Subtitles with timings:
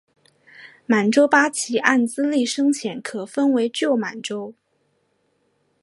[0.87, 4.55] 满洲八旗按资历深浅可分为旧满洲。